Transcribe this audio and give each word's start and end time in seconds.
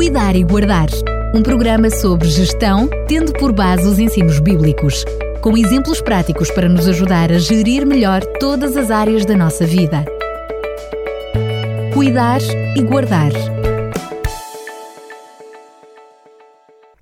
Cuidar 0.00 0.34
e 0.34 0.42
Guardar. 0.42 0.86
Um 1.34 1.42
programa 1.42 1.90
sobre 1.90 2.26
gestão, 2.26 2.88
tendo 3.06 3.34
por 3.34 3.52
base 3.52 3.86
os 3.86 3.98
ensinos 3.98 4.40
bíblicos, 4.40 5.04
com 5.42 5.54
exemplos 5.58 6.00
práticos 6.00 6.50
para 6.50 6.70
nos 6.70 6.88
ajudar 6.88 7.30
a 7.30 7.38
gerir 7.38 7.86
melhor 7.86 8.22
todas 8.40 8.78
as 8.78 8.90
áreas 8.90 9.26
da 9.26 9.36
nossa 9.36 9.66
vida. 9.66 10.06
Cuidar 11.92 12.40
e 12.74 12.82
Guardar. 12.82 13.30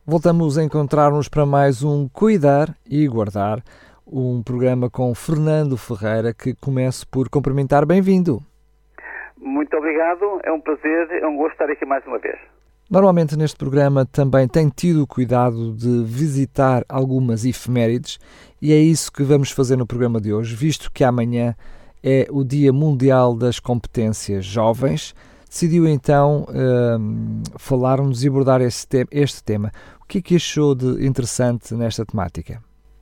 Voltamos 0.04 0.58
a 0.58 0.64
encontrar-nos 0.64 1.28
para 1.28 1.46
mais 1.46 1.84
um 1.84 2.08
Cuidar 2.08 2.74
e 2.84 3.06
Guardar, 3.06 3.62
um 4.04 4.42
programa 4.42 4.90
com 4.90 5.14
Fernando 5.14 5.76
Ferreira 5.76 6.34
que 6.34 6.52
começo 6.56 7.06
por 7.08 7.28
cumprimentar. 7.28 7.86
Bem-vindo. 7.86 8.40
Muito 9.36 9.76
obrigado, 9.76 10.40
é 10.42 10.50
um 10.50 10.60
prazer, 10.60 11.12
é 11.12 11.26
um 11.28 11.36
gosto 11.36 11.52
estar 11.52 11.70
aqui 11.70 11.86
mais 11.86 12.04
uma 12.04 12.18
vez. 12.18 12.57
Normalmente 12.90 13.36
neste 13.36 13.58
programa 13.58 14.06
também 14.06 14.48
tem 14.48 14.70
tido 14.70 15.02
o 15.02 15.06
cuidado 15.06 15.74
de 15.74 16.02
visitar 16.04 16.82
algumas 16.88 17.44
efemérides 17.44 18.18
e 18.62 18.72
é 18.72 18.76
isso 18.76 19.12
que 19.12 19.22
vamos 19.22 19.50
fazer 19.50 19.76
no 19.76 19.86
programa 19.86 20.18
de 20.18 20.32
hoje, 20.32 20.56
visto 20.56 20.90
que 20.90 21.04
amanhã 21.04 21.54
é 22.02 22.26
o 22.30 22.42
Dia 22.42 22.72
Mundial 22.72 23.36
das 23.36 23.60
Competências 23.60 24.46
Jovens. 24.46 25.14
Decidiu 25.46 25.86
então 25.86 26.46
um, 26.48 27.42
falar-nos 27.58 28.24
e 28.24 28.28
abordar 28.28 28.62
este, 28.62 29.06
este 29.12 29.44
tema. 29.44 29.70
O 30.02 30.06
que 30.06 30.18
é 30.18 30.22
que 30.22 30.36
achou 30.36 30.74
de 30.74 31.06
interessante 31.06 31.74
nesta 31.74 32.06
temática? 32.06 32.58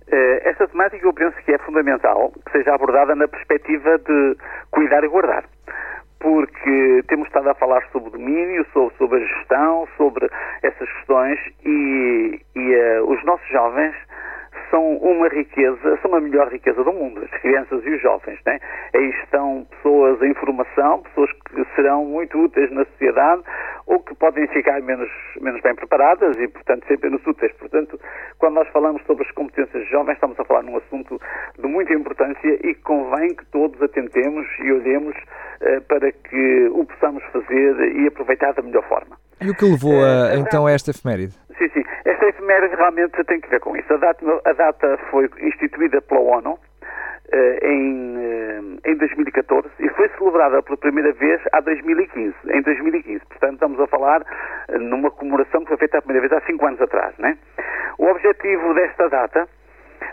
Eh, 0.09 0.51
esta 0.51 0.67
temática 0.67 1.07
eu 1.07 1.15
penso 1.15 1.37
que 1.45 1.53
é 1.53 1.59
fundamental 1.59 2.33
que 2.45 2.59
seja 2.59 2.75
abordada 2.75 3.15
na 3.15 3.29
perspectiva 3.29 3.99
de 3.99 4.37
cuidar 4.73 5.05
e 5.05 5.09
guardar 5.09 5.45
porque 6.27 7.05
temos 7.07 7.29
estado 7.29 7.49
a 7.49 7.55
falar 7.55 7.87
sobre 7.93 8.11
domínio, 8.11 8.67
sobre, 8.73 8.97
sobre 8.97 9.23
a 9.23 9.27
gestão, 9.27 9.87
sobre 9.97 10.29
essas 10.61 10.93
questões 10.95 11.39
e, 11.65 12.41
e 12.57 12.75
uh, 12.75 13.09
os 13.09 13.25
nossos 13.25 13.49
jovens 13.49 13.95
são 14.69 14.97
uma 14.97 15.29
riqueza, 15.29 15.97
são 16.03 16.13
a 16.17 16.21
melhor 16.21 16.49
riqueza 16.49 16.83
do 16.83 16.93
mundo, 16.93 17.23
as 17.23 17.41
crianças 17.41 17.81
e 17.85 17.91
os 17.91 18.03
jovens. 18.03 18.41
Né? 18.45 18.59
Aí 18.93 19.11
estão 19.23 19.69
pessoas 19.71 20.21
em 20.21 20.35
formação, 20.35 21.03
pessoas 21.03 21.31
que 21.33 21.65
serão 21.77 22.05
muito 22.05 22.37
úteis 22.37 22.73
na 22.73 22.85
sociedade 22.87 23.43
ou 23.87 24.01
que 24.01 24.13
podem 24.17 24.49
ficar 24.49 24.81
menos, 24.83 25.09
menos 25.41 25.61
bem 25.63 25.77
preparadas 25.77 26.37
e, 26.39 26.49
portanto, 26.49 26.85
sempre 26.89 27.09
menos 27.09 27.25
úteis. 27.25 27.53
Portanto, 27.53 28.01
quando 28.39 28.55
nós 28.55 28.69
falamos 28.71 29.01
sobre 29.05 29.25
as 29.25 29.31
competências 29.31 29.87
jovens, 29.89 30.15
estamos 30.15 30.41
a 30.41 30.45
falar 30.45 30.65
num 30.65 30.77
assunto 30.77 31.21
de 31.57 31.69
muita 31.69 31.95
importância 31.95 32.59
e 32.67 32.75
convém 32.75 33.29
que 33.29 33.47
todos 33.47 33.81
atentemos 33.81 34.45
e 34.59 34.73
olhemos 34.73 35.15
para 35.89 36.13
que 36.13 36.69
o 36.73 36.85
possamos 36.85 37.23
fazer 37.33 37.97
e 37.97 38.07
aproveitar 38.07 38.53
da 38.53 38.63
melhor 38.63 38.85
forma. 38.89 39.17
E 39.41 39.51
o 39.51 39.55
que 39.55 39.65
levou 39.65 40.03
a, 40.03 40.35
uh, 40.35 40.39
então 40.39 40.67
a 40.67 40.73
esta 40.73 40.91
efeméride? 40.91 41.35
Sim, 41.59 41.69
sim. 41.69 41.85
Esta 42.05 42.27
efeméride 42.27 42.75
realmente 42.77 43.23
tem 43.25 43.41
que 43.41 43.49
ver 43.49 43.61
com 43.61 43.77
isso. 43.77 43.93
A 43.93 43.97
data, 43.97 44.41
a 44.45 44.53
data 44.53 44.99
foi 45.11 45.29
instituída 45.43 46.01
pela 46.01 46.21
ONU 46.21 46.59
em, 47.63 48.79
em 48.85 48.97
2014 48.97 49.69
e 49.81 49.89
foi 49.91 50.09
celebrada 50.11 50.63
pela 50.63 50.77
primeira 50.77 51.13
vez 51.13 51.41
há 51.53 51.61
2015, 51.61 52.35
em 52.51 52.63
2015. 52.63 53.27
Portanto, 53.27 53.55
estamos 53.55 53.81
a 53.81 53.87
falar 53.89 54.25
numa 54.79 55.11
comemoração 55.11 55.63
que 55.63 55.69
foi 55.69 55.77
feita 55.77 55.99
a 55.99 56.03
primeira 56.03 56.29
vez 56.29 56.41
há 56.41 56.47
cinco 56.47 56.67
anos 56.67 56.81
atrás. 56.81 57.17
Né? 57.19 57.37
O 57.99 58.07
objetivo 58.07 58.75
desta 58.75 59.09
data 59.09 59.49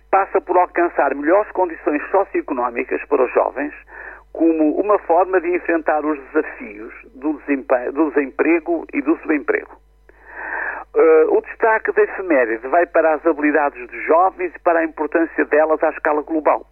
passa 0.10 0.40
por 0.42 0.58
alcançar 0.58 1.14
melhores 1.16 1.52
condições 1.52 2.02
socioeconómicas 2.12 3.04
para 3.06 3.24
os 3.24 3.34
jovens, 3.34 3.74
como 4.34 4.76
uma 4.80 4.98
forma 5.00 5.40
de 5.40 5.56
enfrentar 5.56 6.04
os 6.04 6.20
desafios 6.26 6.94
do, 7.14 7.34
do 7.34 8.12
desemprego 8.12 8.86
e 8.92 9.02
do 9.02 9.16
subemprego. 9.20 9.72
Uh, 10.96 11.38
o 11.38 11.42
destaque 11.42 11.92
da 11.92 12.04
efeméride 12.04 12.68
vai 12.68 12.86
para 12.86 13.16
as 13.16 13.26
habilidades 13.26 13.88
dos 13.88 14.04
jovens 14.06 14.54
e 14.56 14.60
para 14.60 14.80
a 14.80 14.84
importância 14.84 15.46
delas 15.46 15.82
à 15.84 15.90
escala 15.90 16.22
global. 16.24 16.66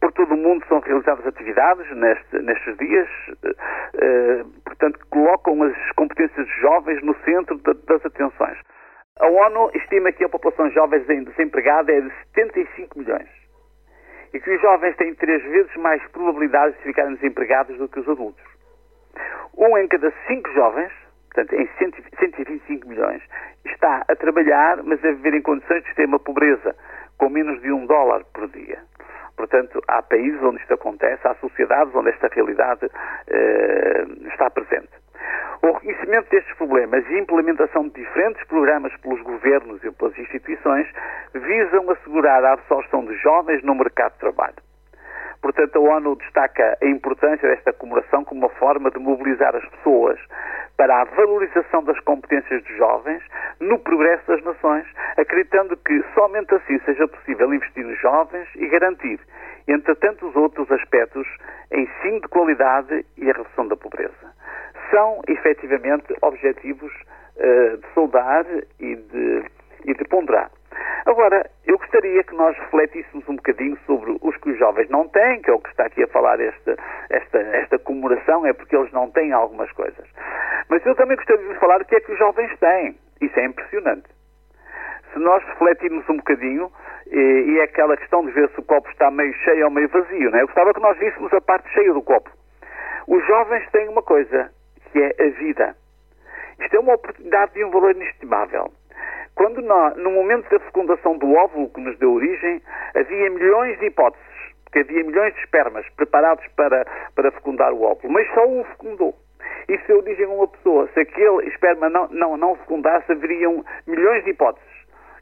Por 0.00 0.12
todo 0.12 0.34
o 0.34 0.36
mundo 0.36 0.64
são 0.68 0.80
realizadas 0.80 1.26
atividades 1.26 1.88
neste, 1.96 2.38
nestes 2.38 2.76
dias, 2.76 3.08
uh, 3.28 4.62
portanto, 4.64 4.98
colocam 5.10 5.62
as 5.64 5.92
competências 5.92 6.46
dos 6.46 6.56
jovens 6.60 7.02
no 7.02 7.14
centro 7.24 7.56
de, 7.56 7.74
das 7.86 8.04
atenções. 8.04 8.58
A 9.18 9.26
ONU 9.26 9.70
estima 9.74 10.12
que 10.12 10.24
a 10.24 10.28
população 10.28 10.70
jovem 10.70 11.00
desempregada 11.24 11.92
é 11.92 12.00
de 12.00 12.12
75 12.34 12.98
milhões 12.98 13.45
e 14.36 14.40
que 14.40 14.50
os 14.50 14.60
jovens 14.60 14.94
têm 14.96 15.14
três 15.14 15.42
vezes 15.44 15.74
mais 15.76 16.02
probabilidades 16.08 16.76
de 16.76 16.82
ficarem 16.82 17.14
desempregados 17.14 17.78
do 17.78 17.88
que 17.88 18.00
os 18.00 18.08
adultos. 18.08 18.44
Um 19.56 19.78
em 19.78 19.88
cada 19.88 20.12
cinco 20.26 20.52
jovens, 20.52 20.92
portanto, 21.32 21.54
em 21.54 21.66
125 21.78 22.86
milhões, 22.86 23.22
está 23.64 24.04
a 24.06 24.14
trabalhar, 24.14 24.82
mas 24.84 25.02
a 25.02 25.12
viver 25.12 25.34
em 25.34 25.40
condições 25.40 25.82
de 25.84 25.88
extrema 25.88 26.18
pobreza, 26.18 26.76
com 27.16 27.30
menos 27.30 27.62
de 27.62 27.72
um 27.72 27.86
dólar 27.86 28.24
por 28.34 28.46
dia. 28.48 28.78
Portanto, 29.38 29.80
há 29.88 30.02
países 30.02 30.42
onde 30.42 30.60
isto 30.60 30.74
acontece, 30.74 31.26
há 31.26 31.34
sociedades 31.36 31.94
onde 31.94 32.10
esta 32.10 32.28
realidade 32.28 32.90
eh, 33.28 34.04
está 34.28 34.50
presente. 34.50 34.90
O 35.62 35.72
reconhecimento 35.72 36.30
destes 36.30 36.56
problemas 36.56 37.04
e 37.08 37.14
a 37.14 37.18
implementação 37.18 37.88
de 37.88 37.94
diferentes 37.94 38.44
programas 38.46 38.94
pelos 38.98 39.20
governos 39.22 39.82
e 39.82 39.90
pelas 39.90 40.16
instituições 40.18 40.86
visam 41.34 41.90
assegurar 41.90 42.44
a 42.44 42.52
absorção 42.52 43.04
de 43.04 43.14
jovens 43.16 43.62
no 43.62 43.74
mercado 43.74 44.12
de 44.12 44.18
trabalho. 44.18 44.56
Portanto, 45.40 45.76
a 45.76 45.80
ONU 45.80 46.16
destaca 46.16 46.76
a 46.82 46.86
importância 46.86 47.48
desta 47.48 47.72
comemoração 47.72 48.24
como 48.24 48.42
uma 48.42 48.50
forma 48.50 48.90
de 48.90 48.98
mobilizar 48.98 49.54
as 49.54 49.64
pessoas 49.68 50.18
para 50.76 51.00
a 51.00 51.04
valorização 51.04 51.82
das 51.84 51.98
competências 52.00 52.62
dos 52.62 52.76
jovens 52.76 53.22
no 53.60 53.78
progresso 53.78 54.26
das 54.26 54.42
nações, 54.44 54.86
acreditando 55.16 55.76
que 55.76 56.04
somente 56.14 56.54
assim 56.54 56.78
seja 56.80 57.08
possível 57.08 57.52
investir 57.52 57.84
nos 57.84 57.98
jovens 58.00 58.46
e 58.56 58.66
garantir, 58.68 59.18
entre 59.66 59.94
tantos 59.96 60.34
outros 60.36 60.70
aspectos, 60.70 61.26
ensino 61.72 62.20
de 62.20 62.28
qualidade 62.28 63.06
e 63.16 63.30
a 63.30 63.34
redução 63.34 63.66
da 63.68 63.76
pobreza 63.76 64.35
são 64.90 65.20
efetivamente 65.28 66.14
objetivos 66.22 66.92
uh, 67.36 67.76
de 67.76 67.86
soldar 67.94 68.44
e 68.80 68.96
de, 68.96 69.44
e 69.84 69.94
de 69.94 70.04
ponderar. 70.04 70.50
Agora, 71.06 71.48
eu 71.64 71.78
gostaria 71.78 72.22
que 72.24 72.34
nós 72.34 72.56
refletíssemos 72.58 73.28
um 73.28 73.36
bocadinho 73.36 73.78
sobre 73.86 74.16
os 74.20 74.36
que 74.38 74.50
os 74.50 74.58
jovens 74.58 74.88
não 74.90 75.08
têm, 75.08 75.40
que 75.40 75.50
é 75.50 75.52
o 75.52 75.60
que 75.60 75.70
está 75.70 75.86
aqui 75.86 76.02
a 76.02 76.08
falar 76.08 76.40
esta, 76.40 76.76
esta, 77.08 77.38
esta 77.38 77.78
comemoração, 77.78 78.44
é 78.44 78.52
porque 78.52 78.76
eles 78.76 78.90
não 78.92 79.10
têm 79.10 79.32
algumas 79.32 79.70
coisas. 79.72 80.06
Mas 80.68 80.84
eu 80.84 80.94
também 80.96 81.16
gostaria 81.16 81.46
de 81.46 81.58
falar 81.60 81.80
o 81.80 81.84
que 81.84 81.94
é 81.94 82.00
que 82.00 82.12
os 82.12 82.18
jovens 82.18 82.58
têm. 82.58 82.96
Isso 83.20 83.38
é 83.38 83.44
impressionante. 83.44 84.08
Se 85.12 85.18
nós 85.18 85.42
refletirmos 85.44 86.08
um 86.08 86.16
bocadinho, 86.16 86.70
e, 87.06 87.18
e 87.18 87.58
é 87.60 87.62
aquela 87.62 87.96
questão 87.96 88.24
de 88.24 88.32
ver 88.32 88.48
se 88.50 88.60
o 88.60 88.64
copo 88.64 88.90
está 88.90 89.10
meio 89.10 89.32
cheio 89.44 89.66
ou 89.66 89.70
meio 89.70 89.88
vazio, 89.88 90.30
não 90.30 90.38
é? 90.38 90.42
Eu 90.42 90.46
gostava 90.46 90.74
que 90.74 90.80
nós 90.80 90.98
víssemos 90.98 91.32
a 91.32 91.40
parte 91.40 91.68
cheia 91.70 91.92
do 91.92 92.02
copo. 92.02 92.30
Os 93.06 93.24
jovens 93.26 93.64
têm 93.70 93.88
uma 93.88 94.02
coisa, 94.02 94.50
que 94.96 95.02
é 95.02 95.26
a 95.26 95.28
vida. 95.28 95.76
Isto 96.58 96.76
é 96.76 96.80
uma 96.80 96.94
oportunidade 96.94 97.52
de 97.52 97.62
um 97.62 97.70
valor 97.70 97.94
inestimável. 97.94 98.72
Quando 99.34 99.60
nós, 99.60 99.94
no 99.98 100.10
momento 100.10 100.48
da 100.48 100.58
fecundação 100.58 101.18
do 101.18 101.34
óvulo 101.34 101.68
que 101.68 101.82
nos 101.82 101.98
deu 101.98 102.14
origem, 102.14 102.62
havia 102.94 103.28
milhões 103.28 103.78
de 103.78 103.86
hipóteses, 103.86 104.26
porque 104.64 104.78
havia 104.78 105.04
milhões 105.04 105.34
de 105.34 105.40
espermas 105.40 105.86
preparados 105.96 106.46
para, 106.56 106.86
para 107.14 107.30
fecundar 107.32 107.74
o 107.74 107.82
óvulo, 107.82 108.10
mas 108.10 108.26
só 108.32 108.46
um 108.46 108.64
fecundou. 108.64 109.14
Isso 109.68 109.86
deu 109.86 109.98
origem 109.98 110.24
a 110.24 110.28
uma 110.30 110.48
pessoa. 110.48 110.88
Se 110.94 111.00
aquele 111.00 111.46
esperma 111.48 111.90
não, 111.90 112.08
não, 112.08 112.36
não 112.38 112.56
fecundasse, 112.56 113.12
haveriam 113.12 113.62
milhões 113.86 114.24
de 114.24 114.30
hipóteses, 114.30 114.66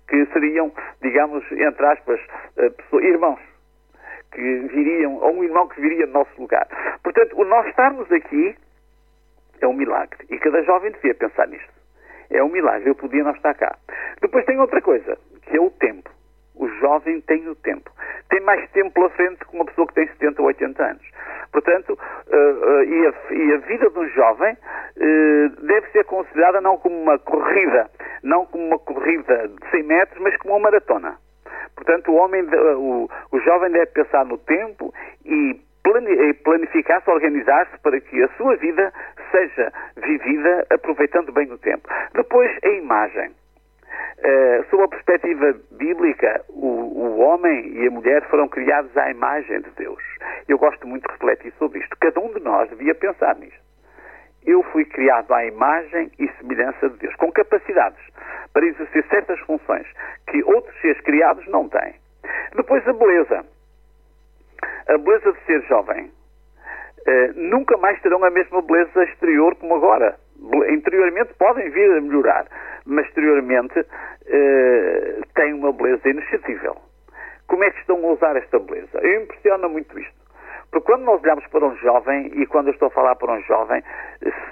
que 0.06 0.25
seriam, 0.27 0.71
digamos, 1.03 1.45
entre 1.51 1.85
aspas, 1.85 2.21
eh, 2.59 2.71
pessoas, 2.71 3.03
irmãos 3.03 3.41
que 4.31 4.41
viriam, 4.41 5.15
ou 5.17 5.33
um 5.33 5.45
irmão 5.45 5.67
que 5.69 5.81
viria 5.81 6.06
no 6.06 6.12
nosso 6.12 6.41
lugar. 6.41 6.69
Portanto, 7.03 7.41
o 7.41 7.45
nós 7.45 7.67
estarmos 7.67 8.11
aqui 8.12 8.56
é 9.61 9.67
um 9.67 9.75
milagre. 9.75 10.27
E 10.31 10.39
cada 10.39 10.63
jovem 10.63 10.93
devia 10.93 11.15
pensar 11.15 11.47
nisto. 11.49 11.73
É 12.31 12.43
um 12.43 12.49
milagre. 12.49 12.89
Eu 12.89 12.95
podia 12.95 13.23
não 13.23 13.33
estar 13.33 13.55
cá. 13.55 13.77
Depois 14.21 14.45
tem 14.45 14.59
outra 14.59 14.81
coisa, 14.81 15.17
que 15.43 15.56
é 15.56 15.61
o 15.61 15.71
tempo. 15.71 16.11
O 16.55 16.69
jovem 16.69 17.21
tem 17.23 17.49
o 17.49 17.55
tempo. 17.55 17.91
Tem 18.31 18.41
mais 18.41 18.71
tempo 18.71 18.93
pela 18.93 19.11
frente 19.11 19.45
que 19.45 19.55
uma 19.55 19.65
pessoa 19.65 19.87
que 19.89 19.95
tem 19.95 20.06
70 20.06 20.41
ou 20.41 20.49
80 20.49 20.83
anos. 20.83 21.15
Portanto, 21.53 21.91
uh, 21.91 22.37
uh, 22.37 22.83
e, 22.83 23.06
a, 23.06 23.15
e, 23.33 23.53
a, 23.55 23.56
vida 23.59 23.91
de 23.91 23.99
um 23.99 24.09
jovem 24.09 24.55
uh, 24.55 25.67
deve 25.67 25.89
ser 25.91 26.05
considerada 26.05 26.61
não 26.61 26.79
como 26.79 27.00
uma 27.00 27.19
corrida, 27.19 27.91
não 28.23 28.47
como 28.47 28.67
uma 28.67 28.79
corrida 28.79 29.49
de 29.49 29.71
100 29.71 29.83
metros, 29.85 30.21
mas 30.21 30.37
como 30.39 30.55
uma 30.55 30.61
maratona. 30.61 31.17
Portanto, 31.75 32.11
o 32.11 32.17
homem, 32.17 32.43
o, 32.77 33.09
o 33.31 33.41
jovem 33.41 33.71
deve 33.71 33.87
pensar 33.87 34.25
no 34.25 34.39
tempo 34.39 34.93
e 35.25 35.61
planificar-se, 36.43 37.11
organizar-se 37.11 37.79
para 37.83 38.00
que 38.00 38.23
a 38.23 38.29
sua 38.37 38.57
vida 38.57 38.93
seja 39.35 39.73
vivida 39.97 40.67
aproveitando 40.71 41.33
bem 41.33 41.51
o 41.51 41.59
tempo. 41.59 41.89
Depois, 42.15 42.51
a 42.63 42.69
imagem. 42.69 43.31
Uh, 44.19 44.65
sob 44.71 44.85
a 44.85 44.89
perspectiva 44.89 45.55
bíblica, 45.73 46.41
o, 46.49 46.67
o, 46.67 47.19
homem 47.19 47.73
e 47.75 47.87
a 47.87 47.91
mulher 47.91 48.23
foram 48.31 48.49
criados 48.49 48.97
à 48.97 49.11
imagem 49.11 49.61
de 49.61 49.71
Deus. 49.77 50.03
Eu 50.49 50.57
gosto 50.57 50.87
muito 50.87 51.07
de 51.07 51.13
refletir 51.13 51.53
sobre 51.59 51.81
isto. 51.81 51.97
Cada 52.01 52.21
um 52.21 52.33
de 52.33 52.41
nós 52.41 52.71
devia 52.71 52.95
pensar 52.95 53.37
nisto. 53.37 53.63
eu 54.47 54.63
fui 54.65 54.85
criado 54.85 55.33
à 55.33 55.45
imagem 55.45 56.11
e 56.19 56.29
semelhança 56.39 56.89
de 56.91 56.97
Deus, 56.99 57.15
com 57.17 57.33
capacidades 57.33 58.01
para 58.53 58.67
exercer 58.67 59.05
certas 59.09 59.41
funções 59.41 59.87
que 60.29 60.43
outros 60.45 60.81
seres 60.81 61.01
criados 61.01 61.47
não 61.49 61.69
têm. 61.69 61.95
Depois 62.55 62.87
a 62.87 62.93
beleza. 62.93 63.45
A 64.89 64.99
beleza 64.99 65.33
de 65.33 65.41
ser 65.45 65.63
jovem. 65.63 66.11
Uh, 67.06 67.33
nunca 67.35 67.77
mais 67.77 68.01
terão 68.01 68.25
a 68.25 68.31
mesma 68.31 68.62
beleza 68.62 69.05
exterior 69.05 69.55
como 69.56 69.75
agora. 69.75 70.17
Interiormente 70.69 71.35
podem 71.35 71.71
vir 71.71 71.91
a 71.93 72.01
melhorar, 72.01 72.47
mas 72.87 73.06
exteriormente 73.06 73.79
uh, 73.79 75.23
têm 75.35 75.53
uma 75.53 75.73
beleza 75.73 76.09
inexcedível. 76.09 76.77
Como 77.47 77.62
é 77.62 77.71
que 77.71 77.81
estão 77.81 77.97
a 78.05 78.12
usar 78.12 78.37
esta 78.37 78.59
beleza? 78.59 78.99
Eu 79.01 79.23
impressiona 79.23 79.69
muito 79.69 79.99
isto. 79.99 80.25
Porque 80.71 80.87
quando 80.87 81.05
nós 81.05 81.23
olhamos 81.23 81.47
para 81.49 81.65
um 81.65 81.77
jovem, 81.77 82.33
e 82.35 82.47
quando 82.47 82.69
eu 82.69 82.73
estou 82.73 82.89
a 82.89 82.91
falar 82.91 83.15
para 83.15 83.33
um 83.33 83.41
jovem, 83.43 83.83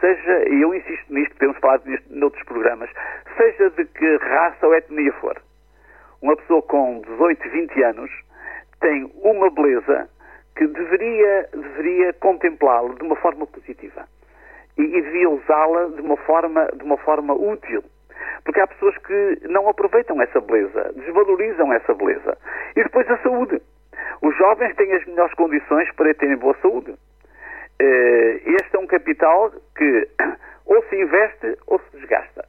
seja, 0.00 0.48
e 0.48 0.62
eu 0.62 0.74
insisto 0.74 1.12
nisto, 1.12 1.36
temos 1.36 1.58
falado 1.58 1.84
nisto 1.86 2.06
noutros 2.10 2.44
programas, 2.44 2.88
seja 3.36 3.70
de 3.70 3.84
que 3.86 4.16
raça 4.18 4.66
ou 4.66 4.74
etnia 4.74 5.12
for, 5.14 5.36
uma 6.20 6.36
pessoa 6.36 6.62
com 6.62 7.00
18, 7.00 7.50
20 7.50 7.82
anos 7.82 8.10
tem 8.80 9.10
uma 9.22 9.50
beleza 9.50 10.08
que 10.56 10.66
deveria, 10.66 11.48
deveria 11.52 12.12
contemplá-la 12.14 12.94
de 12.94 13.02
uma 13.02 13.16
forma 13.16 13.46
positiva 13.46 14.06
e, 14.76 14.82
e 14.82 15.02
devia 15.02 15.30
usá-la 15.30 15.86
de 15.88 16.00
uma 16.00 16.16
forma, 16.16 16.68
de 16.74 16.84
uma 16.84 16.96
forma 16.98 17.34
útil. 17.34 17.82
Porque 18.44 18.60
há 18.60 18.66
pessoas 18.66 18.96
que 18.98 19.38
não 19.48 19.68
aproveitam 19.68 20.20
essa 20.20 20.40
beleza, 20.40 20.92
desvalorizam 20.96 21.72
essa 21.72 21.94
beleza. 21.94 22.36
E 22.76 22.82
depois 22.82 23.08
a 23.10 23.18
saúde. 23.18 23.60
Os 24.20 24.36
jovens 24.36 24.74
têm 24.76 24.92
as 24.92 25.04
melhores 25.06 25.34
condições 25.34 25.90
para 25.92 26.14
terem 26.14 26.36
boa 26.36 26.56
saúde. 26.60 26.94
Eh, 27.78 28.40
este 28.44 28.76
é 28.76 28.78
um 28.78 28.86
capital 28.86 29.52
que 29.76 30.08
ou 30.66 30.82
se 30.84 30.96
investe 30.96 31.58
ou 31.66 31.80
se 31.80 31.96
desgasta. 31.96 32.44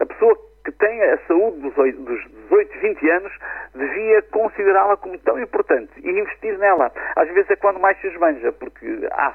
A 0.00 0.06
pessoa 0.06 0.36
que 0.64 0.72
tem 0.72 1.02
a 1.02 1.18
saúde 1.26 1.60
dos 1.60 1.74
18, 1.74 2.78
20 2.80 3.10
anos 3.10 3.32
devia 3.74 4.22
considerá-la 4.22 4.96
como 4.96 5.18
tão 5.18 5.38
importante 5.38 5.92
e 6.02 6.08
investir 6.08 6.58
nela. 6.58 6.90
Às 7.16 7.28
vezes 7.28 7.50
é 7.50 7.56
quando 7.56 7.78
mais 7.80 8.00
se 8.00 8.06
esbanja, 8.08 8.52
porque 8.52 9.06
há, 9.12 9.34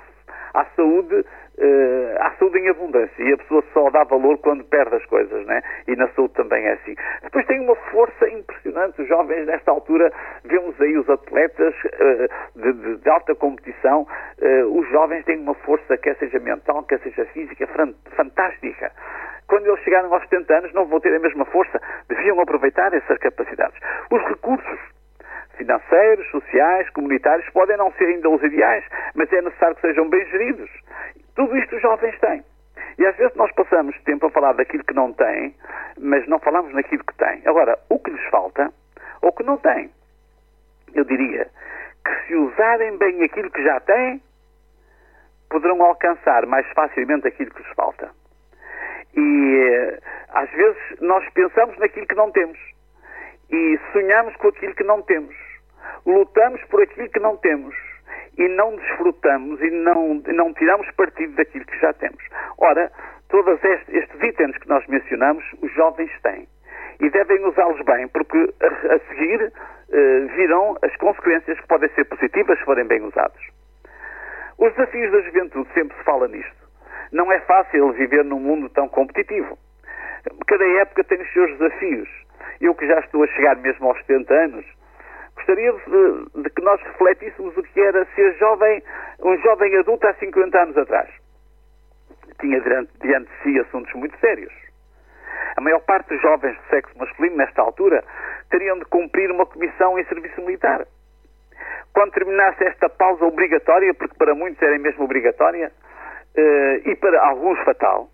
há 0.53 0.65
saúde 0.75 1.25
uh, 1.59 2.15
há 2.19 2.31
saúde 2.39 2.59
em 2.59 2.69
abundância 2.69 3.21
e 3.21 3.33
a 3.33 3.37
pessoa 3.37 3.63
só 3.73 3.89
dá 3.89 4.03
valor 4.03 4.37
quando 4.39 4.63
perde 4.63 4.95
as 4.95 5.05
coisas, 5.05 5.45
né? 5.45 5.61
E 5.87 5.95
na 5.95 6.07
saúde 6.09 6.33
também 6.33 6.65
é 6.65 6.73
assim. 6.73 6.95
Depois 7.21 7.45
tem 7.45 7.59
uma 7.59 7.75
força 7.75 8.27
impressionante. 8.29 9.01
Os 9.01 9.07
jovens, 9.07 9.45
nesta 9.45 9.71
altura, 9.71 10.11
vemos 10.45 10.79
aí 10.81 10.97
os 10.97 11.09
atletas 11.09 11.75
uh, 11.85 12.59
de, 12.59 12.73
de, 12.73 12.95
de, 12.97 13.09
alta 13.09 13.35
competição. 13.35 14.07
Uh, 14.41 14.79
os 14.79 14.89
jovens 14.89 15.23
têm 15.25 15.39
uma 15.39 15.53
força, 15.55 15.97
quer 15.97 16.15
seja 16.17 16.39
mental, 16.39 16.83
quer 16.83 16.99
seja 16.99 17.25
física, 17.25 17.67
fantástica. 18.15 18.88
Quando 19.59 19.71
eles 19.71 19.83
chegarem 19.83 20.09
aos 20.09 20.23
70 20.23 20.57
anos, 20.57 20.73
não 20.73 20.85
vão 20.85 21.01
ter 21.01 21.13
a 21.13 21.19
mesma 21.19 21.43
força. 21.43 21.81
Deviam 22.07 22.39
aproveitar 22.39 22.93
essas 22.93 23.17
capacidades. 23.17 23.77
Os 24.09 24.23
recursos 24.23 24.79
financeiros, 25.57 26.25
sociais, 26.31 26.89
comunitários, 26.91 27.45
podem 27.49 27.75
não 27.75 27.91
ser 27.95 28.05
ainda 28.05 28.29
os 28.29 28.41
ideais, 28.41 28.85
mas 29.15 29.29
é 29.33 29.41
necessário 29.41 29.75
que 29.75 29.81
sejam 29.81 30.07
bem 30.07 30.25
geridos. 30.27 30.71
Tudo 31.35 31.57
isto 31.57 31.75
os 31.75 31.81
jovens 31.81 32.17
têm. 32.19 32.41
E 32.97 33.05
às 33.05 33.17
vezes 33.17 33.35
nós 33.35 33.51
passamos 33.51 34.01
tempo 34.03 34.27
a 34.27 34.29
falar 34.29 34.53
daquilo 34.53 34.85
que 34.85 34.93
não 34.93 35.11
têm, 35.11 35.53
mas 35.99 36.25
não 36.29 36.39
falamos 36.39 36.73
naquilo 36.73 37.03
que 37.03 37.17
têm. 37.17 37.41
Agora, 37.45 37.77
o 37.89 37.99
que 37.99 38.11
lhes 38.11 38.29
falta, 38.29 38.71
ou 39.21 39.33
que 39.33 39.43
não 39.43 39.57
têm, 39.57 39.91
eu 40.93 41.03
diria 41.03 41.49
que 42.05 42.27
se 42.27 42.35
usarem 42.35 42.97
bem 42.97 43.23
aquilo 43.23 43.51
que 43.51 43.61
já 43.61 43.77
têm, 43.81 44.21
poderão 45.49 45.83
alcançar 45.83 46.45
mais 46.45 46.65
facilmente 46.71 47.27
aquilo 47.27 47.51
que 47.51 47.61
lhes 47.61 47.73
falta. 47.73 48.17
E 49.15 49.55
eh, 49.57 49.99
às 50.29 50.49
vezes 50.51 50.77
nós 51.01 51.27
pensamos 51.33 51.77
naquilo 51.77 52.07
que 52.07 52.15
não 52.15 52.31
temos 52.31 52.59
e 53.51 53.79
sonhamos 53.91 54.35
com 54.37 54.49
aquilo 54.49 54.75
que 54.75 54.83
não 54.83 55.01
temos, 55.01 55.35
lutamos 56.05 56.63
por 56.65 56.81
aquilo 56.81 57.09
que 57.09 57.19
não 57.19 57.35
temos 57.37 57.75
e 58.37 58.47
não 58.47 58.75
desfrutamos 58.75 59.59
e 59.61 59.69
não, 59.71 60.21
não 60.27 60.53
tiramos 60.53 60.89
partido 60.91 61.35
daquilo 61.35 61.65
que 61.65 61.79
já 61.79 61.91
temos. 61.93 62.23
Ora, 62.57 62.91
todos 63.27 63.63
estes, 63.63 63.93
estes 63.93 64.23
itens 64.23 64.57
que 64.57 64.69
nós 64.69 64.85
mencionamos, 64.87 65.43
os 65.61 65.71
jovens 65.73 66.11
têm. 66.21 66.47
E 66.99 67.09
devem 67.09 67.43
usá-los 67.45 67.81
bem, 67.85 68.07
porque 68.09 68.53
a, 68.61 68.95
a 68.95 68.99
seguir 69.09 69.51
eh, 69.91 70.19
virão 70.35 70.77
as 70.81 70.95
consequências 70.97 71.59
que 71.59 71.67
podem 71.67 71.89
ser 71.95 72.05
positivas 72.05 72.59
se 72.59 72.65
forem 72.65 72.85
bem 72.85 73.01
usados. 73.01 73.41
Os 74.57 74.73
desafios 74.73 75.11
da 75.11 75.21
juventude, 75.21 75.69
sempre 75.73 75.97
se 75.97 76.03
fala 76.03 76.27
nisto. 76.27 76.58
Não 77.11 77.31
é 77.31 77.39
fácil 77.41 77.91
viver 77.93 78.23
num 78.23 78.39
mundo 78.39 78.69
tão 78.69 78.87
competitivo. 78.87 79.57
Cada 80.47 80.65
época 80.81 81.03
tem 81.03 81.21
os 81.21 81.33
seus 81.33 81.57
desafios. 81.57 82.09
Eu 82.61 82.75
que 82.75 82.87
já 82.87 82.99
estou 82.99 83.23
a 83.23 83.27
chegar 83.27 83.55
mesmo 83.57 83.87
aos 83.87 83.97
70 83.99 84.33
anos, 84.33 84.65
gostaria 85.35 85.71
de, 85.71 86.41
de, 86.43 86.49
que 86.49 86.61
nós 86.61 86.81
refletíssemos 86.81 87.55
o 87.55 87.63
que 87.63 87.81
era 87.81 88.05
ser 88.15 88.37
jovem, 88.37 88.83
um 89.23 89.37
jovem 89.37 89.75
adulto 89.77 90.05
há 90.07 90.13
50 90.15 90.61
anos 90.61 90.77
atrás. 90.77 91.09
Tinha 92.39 92.59
diante, 92.61 92.91
diante 93.01 93.29
de 93.29 93.43
si 93.43 93.59
assuntos 93.59 93.93
muito 93.93 94.17
sérios. 94.19 94.53
A 95.55 95.61
maior 95.61 95.79
parte 95.81 96.09
dos 96.09 96.21
jovens 96.21 96.55
do 96.55 96.69
sexo 96.69 96.97
masculino, 96.97 97.37
nesta 97.37 97.61
altura, 97.61 98.03
teriam 98.49 98.77
de 98.77 98.85
cumprir 98.85 99.31
uma 99.31 99.45
comissão 99.45 99.97
em 99.97 100.05
serviço 100.05 100.41
militar. 100.41 100.85
Quando 101.93 102.11
terminasse 102.11 102.63
esta 102.63 102.89
pausa 102.89 103.25
obrigatória, 103.25 103.93
porque 103.93 104.15
para 104.15 104.35
muitos 104.35 104.61
era 104.61 104.77
mesmo 104.77 105.03
obrigatória, 105.05 105.71
e 106.35 106.95
para 106.95 107.21
alguns 107.21 107.59
fatal, 107.63 108.09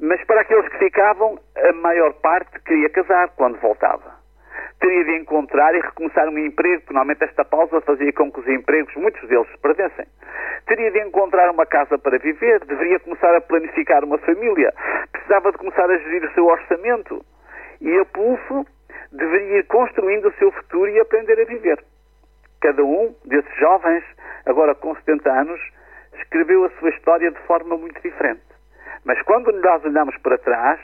mas 0.00 0.22
para 0.24 0.40
aqueles 0.40 0.68
que 0.68 0.78
ficavam, 0.78 1.38
a 1.56 1.72
maior 1.74 2.12
parte 2.14 2.60
queria 2.60 2.90
casar 2.90 3.30
quando 3.36 3.58
voltava 3.60 4.22
teria 4.82 5.04
de 5.04 5.16
encontrar 5.16 5.74
e 5.76 5.80
recomeçar 5.80 6.28
um 6.28 6.36
emprego, 6.36 6.80
porque 6.80 6.92
normalmente 6.92 7.22
esta 7.22 7.44
pausa 7.44 7.80
fazia 7.82 8.12
com 8.12 8.30
que 8.32 8.40
os 8.40 8.48
empregos, 8.48 8.92
muitos 8.96 9.26
deles, 9.28 9.46
se 9.52 9.58
perdessem. 9.58 10.04
Teria 10.66 10.90
de 10.90 10.98
encontrar 11.06 11.48
uma 11.50 11.64
casa 11.64 11.96
para 11.98 12.18
viver, 12.18 12.64
deveria 12.64 12.98
começar 12.98 13.32
a 13.34 13.40
planificar 13.40 14.04
uma 14.04 14.18
família, 14.18 14.74
precisava 15.12 15.52
de 15.52 15.58
começar 15.58 15.88
a 15.88 15.96
gerir 15.96 16.24
o 16.24 16.34
seu 16.34 16.46
orçamento 16.46 17.24
e 17.80 17.96
a 17.96 18.04
pulso 18.06 18.66
deveria 19.12 19.58
ir 19.58 19.66
construindo 19.66 20.28
o 20.28 20.34
seu 20.34 20.50
futuro 20.50 20.90
e 20.90 20.98
aprender 20.98 21.40
a 21.40 21.44
viver. 21.44 21.78
Cada 22.60 22.82
um 22.82 23.14
desses 23.24 23.54
jovens, 23.58 24.02
agora 24.46 24.74
com 24.74 24.96
70 24.96 25.30
anos, 25.30 25.60
escreveu 26.14 26.64
a 26.64 26.70
sua 26.78 26.90
história 26.90 27.30
de 27.30 27.38
forma 27.40 27.76
muito 27.76 28.00
diferente. 28.00 28.42
Mas 29.04 29.20
quando 29.22 29.50
nós 29.52 29.84
olhamos 29.84 30.16
para 30.18 30.38
trás, 30.38 30.80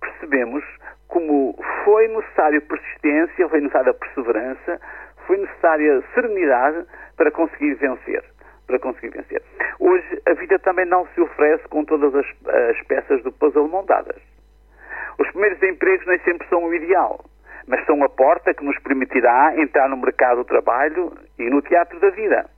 percebemos 0.00 0.64
como 1.08 1.58
foi 1.84 2.08
necessário 2.08 2.62
persistência, 2.62 3.48
foi 3.48 3.60
necessária 3.60 3.94
perseverança, 3.94 4.80
foi 5.26 5.38
necessária 5.38 6.02
serenidade 6.14 6.86
para 7.16 7.30
conseguir 7.30 7.74
vencer. 7.74 8.24
Para 8.66 8.78
conseguir 8.78 9.10
vencer. 9.10 9.42
Hoje 9.80 10.22
a 10.26 10.34
vida 10.34 10.58
também 10.58 10.84
não 10.84 11.06
se 11.08 11.20
oferece 11.20 11.66
com 11.68 11.84
todas 11.84 12.14
as, 12.14 12.26
as 12.70 12.82
peças 12.86 13.22
do 13.22 13.32
puzzle 13.32 13.68
montadas. 13.68 14.20
Os 15.18 15.28
primeiros 15.30 15.62
empregos 15.62 16.06
nem 16.06 16.18
sempre 16.20 16.46
são 16.48 16.64
o 16.64 16.74
ideal, 16.74 17.24
mas 17.66 17.84
são 17.86 18.04
a 18.04 18.08
porta 18.08 18.54
que 18.54 18.64
nos 18.64 18.78
permitirá 18.80 19.54
entrar 19.56 19.88
no 19.88 19.96
mercado 19.96 20.38
do 20.38 20.44
trabalho 20.44 21.12
e 21.38 21.48
no 21.50 21.62
teatro 21.62 21.98
da 21.98 22.10
vida. 22.10 22.48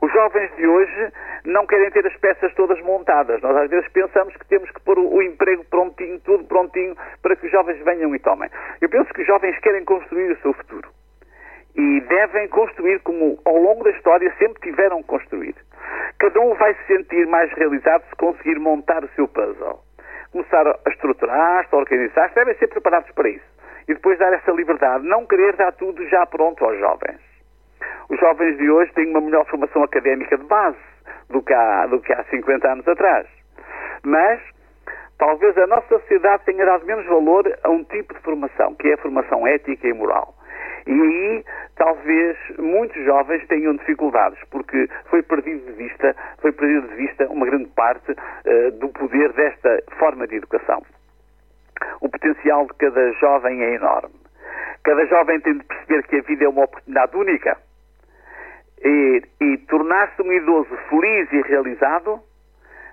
Os 0.00 0.12
jovens 0.12 0.54
de 0.56 0.66
hoje 0.66 1.12
não 1.44 1.66
querem 1.66 1.90
ter 1.90 2.06
as 2.06 2.16
peças 2.16 2.54
todas 2.54 2.80
montadas. 2.82 3.42
Nós 3.42 3.56
às 3.56 3.68
vezes 3.68 3.88
pensamos 3.88 4.36
que 4.36 4.46
temos 4.46 4.70
que 4.70 4.80
pôr 4.82 4.98
o, 4.98 5.22
emprego 5.22 5.64
prontinho, 5.64 6.20
tudo 6.20 6.44
prontinho, 6.44 6.96
para 7.20 7.34
que 7.34 7.46
os 7.46 7.52
jovens 7.52 7.82
venham 7.84 8.14
e 8.14 8.18
tomem. 8.18 8.48
Eu 8.80 8.88
penso 8.88 9.12
que 9.12 9.22
os 9.22 9.26
jovens 9.26 9.58
querem 9.58 9.84
construir 9.84 10.30
o 10.30 10.40
seu 10.40 10.52
futuro. 10.52 10.88
E 11.74 12.00
devem 12.02 12.48
construir 12.48 13.00
como 13.00 13.40
ao 13.44 13.56
longo 13.56 13.84
da 13.84 13.90
história 13.90 14.32
sempre 14.38 14.60
tiveram 14.62 15.02
construir. 15.02 15.54
Cada 16.18 16.40
um 16.40 16.54
vai 16.54 16.74
se 16.74 16.86
sentir 16.86 17.26
mais 17.26 17.52
realizado 17.52 18.04
se 18.08 18.16
conseguir 18.16 18.58
montar 18.58 19.04
o 19.04 19.08
seu 19.10 19.26
puzzle. 19.28 19.80
Começar 20.32 20.66
a 20.66 20.90
estruturar-se, 20.90 21.74
a 21.74 21.78
organizar-se, 21.78 22.34
devem 22.34 22.54
ser 22.56 22.68
preparados 22.68 23.10
para 23.12 23.28
isso. 23.28 23.46
E 23.88 23.94
depois 23.94 24.18
dar 24.18 24.32
essa 24.32 24.52
liberdade, 24.52 25.06
não 25.06 25.26
querer 25.26 25.56
dar 25.56 25.72
tudo 25.72 26.06
já 26.08 26.26
pronto 26.26 26.64
aos 26.64 26.78
jovens. 26.78 27.27
Os 28.08 28.18
jovens 28.18 28.56
de 28.56 28.70
hoje 28.70 28.90
têm 28.94 29.10
uma 29.10 29.20
melhor 29.20 29.44
formação 29.46 29.82
académica 29.82 30.36
de 30.36 30.44
base 30.44 30.78
do 31.28 31.42
que 31.42 31.52
há, 31.52 31.86
do 31.86 32.00
que 32.00 32.12
há 32.12 32.24
50 32.24 32.66
anos 32.66 32.88
atrás. 32.88 33.26
Mas 34.02 34.40
talvez 35.18 35.56
a 35.58 35.66
nossa 35.66 35.88
sociedade 35.88 36.44
tenha 36.46 36.64
dado 36.64 36.86
menos 36.86 37.04
valor 37.06 37.44
a 37.62 37.68
um 37.68 37.84
tipo 37.84 38.14
de 38.14 38.20
formação, 38.20 38.74
que 38.76 38.88
é 38.88 38.94
a 38.94 38.98
formação 38.98 39.46
ética 39.46 39.86
e 39.86 39.92
moral. 39.92 40.34
E 40.86 40.92
aí, 40.92 41.44
talvez 41.76 42.36
muitos 42.58 43.04
jovens 43.04 43.46
tenham 43.46 43.76
dificuldades, 43.76 44.38
porque 44.50 44.88
foi 45.10 45.22
perdido 45.22 45.66
de 45.66 45.72
vista, 45.72 46.16
foi 46.40 46.50
perdido 46.52 46.88
de 46.88 46.94
vista 46.94 47.26
uma 47.28 47.44
grande 47.44 47.68
parte 47.76 48.12
uh, 48.12 48.70
do 48.78 48.88
poder 48.88 49.34
desta 49.34 49.82
forma 49.98 50.26
de 50.26 50.36
educação. 50.36 50.82
O 52.00 52.08
potencial 52.08 52.66
de 52.66 52.74
cada 52.74 53.12
jovem 53.12 53.62
é 53.62 53.74
enorme. 53.74 54.14
Cada 54.82 55.04
jovem 55.06 55.40
tem 55.40 55.58
de 55.58 55.64
perceber 55.64 56.02
que 56.04 56.16
a 56.16 56.22
vida 56.22 56.44
é 56.44 56.48
uma 56.48 56.64
oportunidade 56.64 57.14
única 57.14 57.67
e, 58.84 59.22
e 59.40 59.58
tornar-se 59.68 60.22
um 60.22 60.32
idoso 60.32 60.76
feliz 60.88 61.32
e 61.32 61.42
realizado 61.42 62.20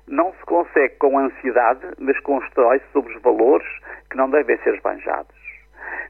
não 0.08 0.32
se 0.34 0.46
consegue 0.46 0.96
com 0.98 1.18
ansiedade, 1.18 1.86
mas 1.98 2.20
constrói-se 2.20 2.86
sobre 2.92 3.16
os 3.16 3.22
valores 3.22 3.68
que 4.10 4.18
não 4.18 4.30
devem 4.30 4.58
ser 4.60 4.76
esbanjados. 4.76 5.36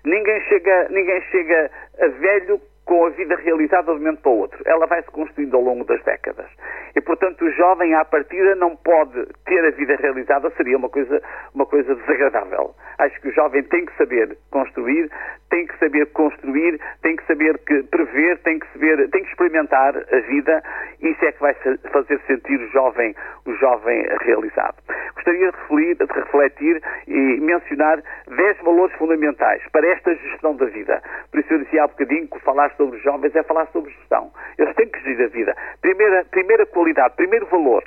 Ninguém 0.04 0.42
chega, 0.42 0.88
ninguém 0.90 1.22
chega 1.32 1.72
a 2.00 2.08
velho 2.08 2.62
com 2.86 3.06
a 3.06 3.10
vida 3.10 3.36
realizada 3.36 3.86
de 3.86 3.92
um 3.92 3.98
momento 3.98 4.22
para 4.22 4.32
o 4.32 4.38
outro. 4.38 4.62
Ela 4.66 4.86
vai 4.86 5.02
se 5.02 5.12
construindo 5.12 5.56
ao 5.56 5.64
longo 5.64 5.84
das 5.86 6.02
décadas. 6.04 6.48
E, 6.96 7.02
portanto, 7.02 7.44
o 7.44 7.52
jovem, 7.52 7.94
à 7.94 8.06
partida, 8.06 8.56
não 8.56 8.76
pode 8.76 9.26
ter 9.46 9.66
a 9.66 9.72
vida 9.72 9.96
realizada, 9.98 10.50
seria 10.52 10.78
uma 10.78 10.88
coisa, 10.88 11.22
uma 11.54 11.66
coisa 11.66 11.94
desagradável. 11.96 12.74
Acho 13.00 13.20
que 13.20 13.28
o 13.28 13.34
jovem 13.34 13.64
tem 13.64 13.86
que 13.86 13.98
saber 13.98 14.38
construir, 14.50 15.10
tem 15.50 15.68
que 15.68 15.78
saber 15.78 16.06
construir, 16.14 16.80
tem 17.02 17.16
que 17.16 17.26
saber 17.26 17.58
que 17.60 17.84
prever, 17.84 18.38
tem 18.40 18.60
que 18.60 18.68
saber, 18.72 19.10
tem 19.10 19.24
que 19.24 19.30
experimentar 19.30 19.98
a 19.98 20.20
vida. 20.22 20.64
Isso 21.02 21.26
é 21.26 21.32
que 21.32 21.42
vai 21.42 21.54
fazer 21.92 22.20
sentir 22.28 22.60
o 22.60 22.68
jovem, 22.70 23.14
o 23.46 23.54
jovem 23.56 24.06
realizado. 24.22 24.78
Gostaria 25.16 25.52
de 25.52 25.58
refletir, 25.58 25.96
de 25.96 26.14
refletir 26.14 26.82
e 27.08 27.42
mencionar 27.42 28.02
10 28.28 28.58
valores 28.62 28.96
fundamentais 28.96 29.62
para 29.72 29.88
esta 29.88 30.16
gestão 30.16 30.56
da 30.56 30.66
vida. 30.68 31.02
Por 31.32 31.40
isso 31.40 31.54
eu 31.54 31.60
dizia 31.60 31.84
há 31.84 31.88
bocadinho 31.88 32.28
que 32.28 32.40
falar 32.40 32.72
sobre 32.76 33.00
jovens 33.00 33.36
é 33.36 33.44
falar 33.44 33.68
sobre 33.68 33.92
gestão. 33.92 34.32
Eles 34.58 34.76
têm 34.76 34.88
que 34.88 35.00
gerir 35.02 35.26
a 35.26 35.30
vida. 35.30 35.56
Primeira, 35.82 36.26
primeira 36.26 36.66
qualidade, 36.66 37.16
primeiro 37.16 37.46
valor, 37.48 37.84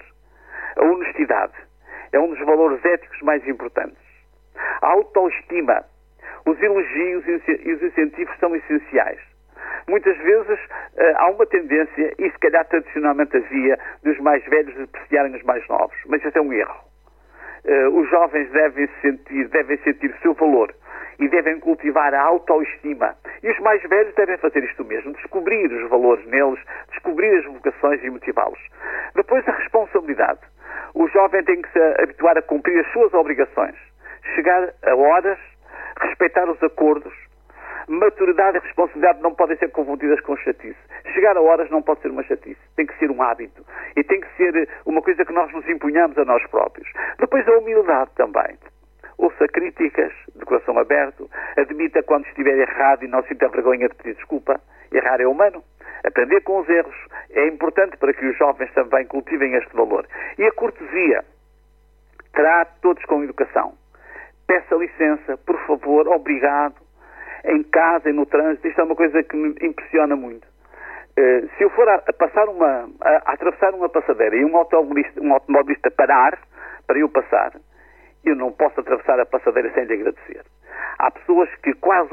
a 0.77 0.85
honestidade. 0.85 1.55
É 2.13 2.19
um 2.19 2.29
dos 2.29 2.39
valores 2.45 2.85
éticos 2.85 3.21
mais 3.23 3.47
importantes. 3.47 3.99
A 4.83 4.89
autoestima. 4.89 5.85
Os 6.47 6.61
elogios 6.63 7.25
e 7.27 7.73
os 7.73 7.83
incentivos 7.83 8.35
são 8.39 8.55
essenciais. 8.57 9.21
Muitas 9.87 10.17
vezes 10.19 10.59
uh, 10.59 11.17
há 11.17 11.31
uma 11.31 11.47
tendência, 11.47 12.15
e 12.19 12.31
se 12.31 12.39
calhar 12.39 12.65
tradicionalmente 12.67 13.37
havia, 13.37 13.79
dos 14.03 14.19
mais 14.21 14.45
velhos 14.47 14.75
de 14.75 14.83
apreciarem 14.83 15.35
os 15.35 15.43
mais 15.43 15.67
novos, 15.69 15.97
mas 16.07 16.25
isso 16.25 16.37
é 16.37 16.41
um 16.41 16.53
erro. 16.53 16.79
Uh, 17.65 17.99
os 17.99 18.09
jovens 18.09 18.51
devem 18.51 18.89
sentir, 19.03 19.49
devem 19.49 19.77
sentir 19.79 20.11
o 20.11 20.19
seu 20.21 20.35
valor 20.35 20.75
e 21.19 21.29
devem 21.29 21.59
cultivar 21.61 22.15
a 22.15 22.23
autoestima. 22.23 23.15
E 23.43 23.51
os 23.51 23.59
mais 23.61 23.83
velhos 23.83 24.15
devem 24.15 24.37
fazer 24.39 24.63
isto 24.65 24.85
mesmo, 24.85 25.13
descobrir 25.15 25.67
os 25.73 25.89
valores 25.91 26.25
neles, 26.27 26.61
descobrir 26.91 27.39
as 27.39 27.45
vocações 27.45 28.03
e 28.03 28.11
motivá-los. 28.11 28.59
Depois, 29.15 29.47
a 29.49 29.53
responsabilidade. 29.53 30.41
O 30.95 31.09
jovem 31.09 31.43
tem 31.45 31.61
que 31.61 31.71
se 31.73 31.79
habituar 32.03 32.37
a 32.39 32.43
cumprir 32.43 32.79
as 32.81 32.93
suas 32.93 33.13
obrigações, 33.15 33.77
chegar 34.35 34.73
a 34.85 34.95
horas, 34.95 35.39
respeitar 36.01 36.49
os 36.49 36.63
acordos. 36.63 37.13
Maturidade 37.89 38.59
e 38.59 38.61
responsabilidade 38.61 39.23
não 39.23 39.35
podem 39.35 39.57
ser 39.57 39.71
confundidas 39.71 40.21
com 40.21 40.37
chatice. 40.37 40.79
Chegar 41.15 41.37
a 41.37 41.41
horas 41.41 41.71
não 41.71 41.81
pode 41.83 42.03
ser 42.03 42.11
uma 42.11 42.23
chatice, 42.23 42.61
tem 42.77 42.87
que 42.87 42.97
ser 42.99 43.11
um 43.11 43.23
hábito 43.23 43.65
e 43.97 44.05
tem 44.05 44.21
que 44.21 44.29
ser 44.37 44.69
uma 44.85 45.01
coisa 45.01 45.25
que 45.25 45.33
nós 45.33 45.51
nos 45.53 45.67
impunhamos 45.69 46.19
a 46.19 46.25
nós 46.25 46.47
próprios. 46.49 46.89
Depois 47.19 47.49
a 47.49 47.59
humildade 47.59 48.11
também 48.15 48.59
ouça 49.19 49.49
críticas 49.49 50.13
de 50.35 50.45
coração 50.45 50.79
aberto, 50.79 51.29
admita 51.57 52.03
quando 52.03 52.27
estiver 52.27 52.57
errado 52.57 53.05
e 53.05 53.09
não 53.09 53.23
sinta 53.25 53.49
vergonha 53.49 53.89
de 53.89 53.95
pedir 53.97 54.15
desculpa. 54.15 54.61
Errar 54.93 55.21
é 55.21 55.27
humano. 55.27 55.63
Aprender 56.05 56.41
com 56.43 56.61
os 56.61 56.69
erros 56.69 56.95
é 57.31 57.47
importante 57.49 57.97
para 57.97 58.15
que 58.15 58.25
os 58.25 58.39
jovens 58.39 58.73
também 58.73 59.05
cultivem 59.07 59.55
este 59.55 59.75
valor. 59.75 60.07
E 60.39 60.45
a 60.45 60.53
cortesia. 60.53 61.25
Trate 62.33 62.73
todos 62.81 63.05
com 63.05 63.25
educação. 63.25 63.75
Peça 64.47 64.77
licença, 64.77 65.37
por 65.39 65.59
favor, 65.67 66.09
obrigado, 66.09 66.77
em 67.45 67.63
casa 67.65 68.09
e 68.09 68.13
no 68.13 68.25
trânsito. 68.25 68.69
Isto 68.69 68.81
é 68.81 68.85
uma 68.85 68.97
coisa 68.97 69.23
que 69.23 69.37
me 69.37 69.55
impressiona 69.61 70.15
muito. 70.15 70.47
Uh, 71.19 71.49
se 71.57 71.65
eu 71.65 71.71
for 71.71 71.89
a, 71.89 71.97
a 71.97 72.13
passar 72.13 72.49
uma, 72.49 72.89
a, 73.01 73.11
a, 73.11 73.33
atravessar 73.33 73.75
uma 73.75 73.89
passadeira 73.89 74.37
e 74.37 74.45
um 74.45 74.57
automobilista, 74.57 75.21
um 75.21 75.35
automobilista 75.35 75.91
parar 75.91 76.39
para 76.87 76.99
eu 76.99 77.09
passar, 77.09 77.53
eu 78.25 78.37
não 78.37 78.53
posso 78.53 78.81
atravessar 78.81 79.19
a 79.21 79.27
passadeira 79.27 79.73
sem 79.73 79.85
lhe 79.85 79.95
agradecer. 79.95 80.45
Há 80.99 81.11
pessoas 81.11 81.49
que 81.63 81.73
quase 81.75 82.11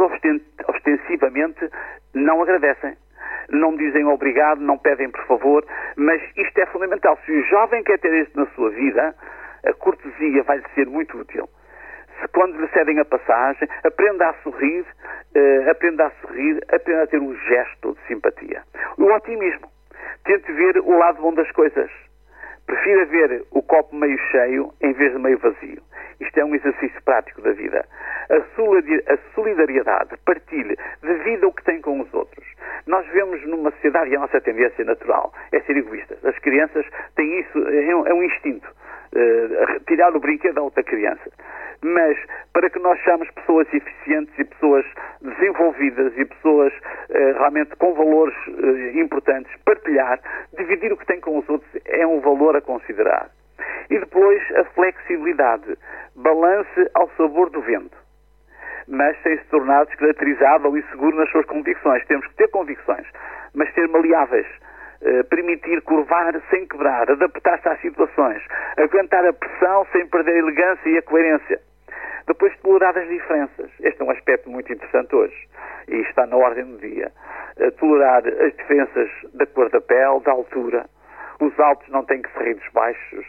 ostensivamente 0.67 1.69
não 2.13 2.41
agradecem. 2.41 2.95
Não 3.49 3.75
dizem 3.75 4.05
obrigado, 4.05 4.59
não 4.59 4.77
pedem 4.77 5.09
por 5.09 5.25
favor, 5.25 5.65
mas 5.95 6.21
isto 6.35 6.57
é 6.59 6.65
fundamental. 6.67 7.17
Se 7.25 7.31
o 7.31 7.43
jovem 7.43 7.83
quer 7.83 7.99
ter 7.99 8.13
isto 8.13 8.39
na 8.39 8.47
sua 8.47 8.69
vida, 8.71 9.15
a 9.65 9.73
cortesia 9.73 10.43
vai-lhe 10.43 10.65
ser 10.73 10.87
muito 10.87 11.17
útil. 11.17 11.47
Se 12.19 12.27
quando 12.29 12.59
lhe 12.59 12.67
cedem 12.69 12.99
a 12.99 13.05
passagem, 13.05 13.67
aprenda 13.83 14.29
a 14.29 14.33
sorrir, 14.35 14.81
uh, 14.81 15.69
aprenda 15.69 16.07
a 16.07 16.11
sorrir, 16.21 16.63
aprenda 16.71 17.03
a 17.03 17.07
ter 17.07 17.19
um 17.19 17.35
gesto 17.35 17.93
de 17.93 18.07
simpatia. 18.07 18.63
O 18.97 19.05
otimismo. 19.13 19.69
Tente 20.23 20.51
ver 20.53 20.77
o 20.77 20.97
lado 20.97 21.21
bom 21.21 21.33
das 21.33 21.51
coisas. 21.51 21.91
Prefira 22.65 23.05
ver 23.05 23.43
o 23.51 23.61
copo 23.61 23.95
meio 23.95 24.17
cheio 24.31 24.73
em 24.81 24.93
vez 24.93 25.13
de 25.13 25.19
meio 25.19 25.37
vazio. 25.37 25.81
Isto 26.19 26.39
é 26.39 26.45
um 26.45 26.55
exercício 26.55 27.01
prático 27.03 27.41
da 27.41 27.51
vida. 27.51 27.85
A 28.29 29.17
solidariedade, 29.35 30.17
partilhe, 30.25 30.75
divida 31.03 31.47
o 31.47 31.53
que 31.53 31.63
tem 31.63 31.81
com 31.81 31.99
os 31.99 32.13
outros. 32.13 32.45
Nós 32.87 33.05
vemos 33.07 33.43
numa 33.45 33.71
sociedade, 33.71 34.11
e 34.11 34.15
a 34.15 34.19
nossa 34.19 34.39
tendência 34.41 34.83
natural 34.83 35.33
é 35.51 35.59
ser 35.61 35.77
egoístas. 35.77 36.23
As 36.23 36.37
crianças 36.39 36.85
têm 37.15 37.39
isso, 37.39 37.57
é 37.67 37.95
um, 37.95 38.07
é 38.07 38.25
instinto. 38.25 38.67
Uh, 39.13 39.79
tirar 39.87 40.15
o 40.15 40.19
brinquedo 40.19 40.57
a 40.57 40.63
outra 40.63 40.83
criança. 40.83 41.31
Mas 41.81 42.17
para 42.51 42.69
que 42.69 42.79
nós 42.79 42.97
sejamos 42.99 43.29
pessoas 43.31 43.67
eficientes 43.73 44.33
e 44.37 44.43
pessoas 44.43 44.85
desenvolvidas 45.21 46.13
e 46.17 46.25
pessoas 46.25 46.73
uh, 46.73 47.37
realmente 47.37 47.75
com 47.77 47.93
valores 47.93 48.35
uh, 48.47 48.99
importantes, 48.99 49.51
partilhar, 49.63 50.19
dividir 50.57 50.91
o 50.91 50.97
que 50.97 51.05
tem 51.05 51.19
com 51.21 51.37
os 51.37 51.47
outros 51.47 51.64
é 51.95 52.05
um 52.05 52.19
valor 52.19 52.55
a 52.55 52.61
considerar. 52.61 53.29
E 53.89 53.99
depois 53.99 54.41
a 54.55 54.65
flexibilidade, 54.65 55.77
balance 56.15 56.89
ao 56.93 57.09
sabor 57.17 57.49
do 57.49 57.61
vento, 57.61 57.97
mas 58.87 59.15
sem 59.21 59.37
se 59.37 59.45
tornar 59.45 59.85
descaracterizável 59.85 60.77
e 60.77 60.83
seguro 60.89 61.17
nas 61.17 61.29
suas 61.29 61.45
convicções. 61.45 62.05
Temos 62.07 62.27
que 62.27 62.35
ter 62.35 62.47
convicções, 62.49 63.07
mas 63.53 63.71
ser 63.73 63.87
maleáveis, 63.87 64.47
eh, 65.01 65.23
permitir 65.23 65.81
curvar 65.81 66.33
sem 66.49 66.67
quebrar, 66.67 67.09
adaptar-se 67.09 67.67
às 67.67 67.79
situações, 67.81 68.41
aguentar 68.77 69.25
a 69.25 69.33
pressão 69.33 69.85
sem 69.91 70.07
perder 70.07 70.35
a 70.35 70.39
elegância 70.39 70.89
e 70.89 70.97
a 70.97 71.01
coerência. 71.01 71.59
Depois, 72.27 72.57
tolerar 72.59 72.97
as 72.97 73.07
diferenças. 73.07 73.69
Este 73.81 74.01
é 74.01 74.05
um 74.05 74.09
aspecto 74.09 74.49
muito 74.49 74.71
interessante 74.73 75.15
hoje 75.15 75.47
e 75.87 75.97
está 75.97 76.25
na 76.25 76.35
ordem 76.35 76.65
do 76.65 76.77
dia. 76.79 77.11
Eh, 77.57 77.71
tolerar 77.71 78.23
as 78.27 78.55
diferenças 78.55 79.09
da 79.33 79.45
cor 79.45 79.69
da 79.69 79.79
pele, 79.79 80.19
da 80.21 80.31
altura. 80.31 80.85
Os 81.39 81.59
altos 81.59 81.87
não 81.89 82.03
têm 82.05 82.21
que 82.21 82.31
se 82.31 82.43
rir 82.43 82.55
dos 82.55 82.69
baixos 82.73 83.25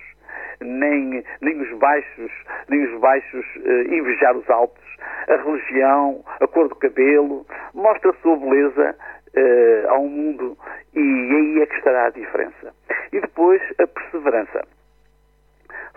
nem, 0.60 1.24
nem 1.40 1.60
os 1.60 1.78
baixos, 1.78 2.32
nem 2.68 2.84
os 2.84 3.00
baixos 3.00 3.44
uh, 3.56 3.94
invejar 3.94 4.36
os 4.36 4.48
altos. 4.48 4.84
A 5.28 5.36
religião, 5.36 6.24
a 6.40 6.46
cor 6.46 6.68
do 6.68 6.76
cabelo, 6.76 7.46
mostra 7.74 8.10
a 8.10 8.14
sua 8.14 8.36
beleza 8.36 8.96
uh, 9.36 9.88
ao 9.90 10.04
mundo 10.04 10.56
e 10.94 11.00
aí 11.00 11.62
é 11.62 11.66
que 11.66 11.76
estará 11.76 12.06
a 12.06 12.10
diferença. 12.10 12.72
E 13.12 13.20
depois 13.20 13.62
a 13.78 13.86
perseverança. 13.86 14.62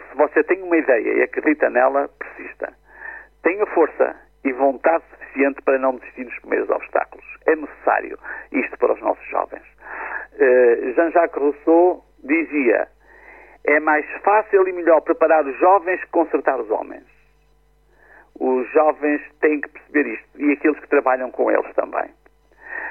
Se 0.10 0.18
você 0.18 0.44
tem 0.44 0.62
uma 0.62 0.78
ideia 0.78 1.14
e 1.14 1.24
acredita 1.24 1.70
nela, 1.70 2.10
persista. 2.20 2.74
Tenha 3.44 3.66
força 3.68 4.16
e 4.44 4.52
vontade 4.54 5.04
suficiente 5.12 5.62
para 5.62 5.78
não 5.78 5.96
desistir 5.96 6.26
nos 6.26 6.40
primeiros 6.40 6.70
obstáculos. 6.70 7.26
É 7.46 7.56
necessário 7.56 8.18
isto 8.52 8.78
para 8.78 8.94
os 8.94 9.02
nossos 9.02 9.26
jovens. 9.28 9.64
Uh, 10.40 10.94
Jean-Jacques 10.94 11.42
Rousseau 11.42 12.04
dizia 12.24 12.88
é 13.66 13.80
mais 13.80 14.06
fácil 14.24 14.68
e 14.68 14.74
melhor 14.74 15.02
preparar 15.02 15.46
os 15.46 15.58
jovens 15.60 16.02
que 16.02 16.12
consertar 16.12 16.60
os 16.60 16.70
homens. 16.72 17.04
Os 18.40 18.68
jovens 18.72 19.22
têm 19.42 19.60
que 19.60 19.70
perceber 19.70 20.08
isto 20.08 20.42
e 20.42 20.54
aqueles 20.54 20.80
que 20.80 20.88
trabalham 20.88 21.30
com 21.30 21.52
eles 21.52 21.72
também. 21.76 22.10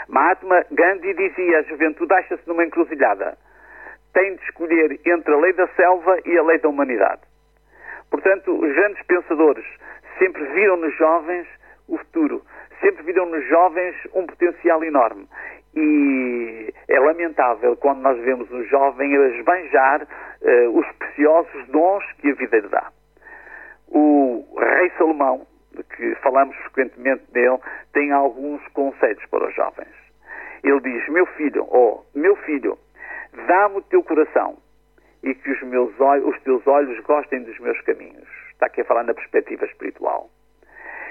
Mahatma 0.08 0.64
Gandhi 0.70 1.14
dizia: 1.14 1.58
a 1.58 1.62
juventude 1.62 2.12
acha-se 2.12 2.46
numa 2.46 2.64
encruzilhada. 2.64 3.36
Tem 4.12 4.36
de 4.36 4.42
escolher 4.44 5.00
entre 5.06 5.32
a 5.32 5.38
lei 5.38 5.52
da 5.54 5.66
selva 5.68 6.18
e 6.24 6.36
a 6.36 6.42
lei 6.42 6.58
da 6.58 6.68
humanidade. 6.68 7.22
Portanto, 8.10 8.52
os 8.52 8.74
grandes 8.74 9.02
pensadores 9.04 9.66
sempre 10.18 10.44
viram 10.52 10.76
nos 10.76 10.94
jovens 10.96 11.46
o 11.88 11.96
futuro, 11.98 12.42
sempre 12.80 13.02
viram 13.04 13.26
nos 13.26 13.44
jovens 13.48 13.94
um 14.14 14.26
potencial 14.26 14.82
enorme. 14.84 15.26
E 15.74 16.74
é 16.88 16.98
lamentável 16.98 17.76
quando 17.76 18.00
nós 18.00 18.18
vemos 18.20 18.50
um 18.50 18.64
jovem 18.64 19.16
a 19.16 19.28
esbanjar 19.28 20.02
uh, 20.02 20.78
os 20.78 20.86
preciosos 20.92 21.66
dons 21.68 22.04
que 22.18 22.30
a 22.30 22.34
vida 22.34 22.58
lhe 22.58 22.68
dá. 22.68 22.90
O 23.88 24.44
rei 24.58 24.90
Salomão, 24.98 25.46
que 25.96 26.14
falamos 26.16 26.56
frequentemente 26.56 27.22
dele, 27.32 27.58
tem 27.92 28.12
alguns 28.12 28.66
conselhos 28.68 29.24
para 29.26 29.46
os 29.46 29.54
jovens. 29.54 29.94
Ele 30.64 30.80
diz: 30.80 31.08
Meu 31.08 31.26
filho, 31.26 31.66
oh, 31.70 32.02
meu 32.14 32.34
filho, 32.36 32.78
dá-me 33.46 33.78
o 33.78 33.82
teu 33.82 34.02
coração 34.02 34.56
e 35.22 35.34
que 35.34 35.50
os, 35.50 35.62
meus 35.62 35.98
olhos, 36.00 36.26
os 36.26 36.42
teus 36.42 36.66
olhos 36.66 36.98
gostem 37.04 37.42
dos 37.42 37.58
meus 37.60 37.80
caminhos. 37.82 38.28
Está 38.52 38.66
aqui 38.66 38.80
a 38.80 38.84
falar 38.84 39.04
na 39.04 39.14
perspectiva 39.14 39.64
espiritual. 39.66 40.28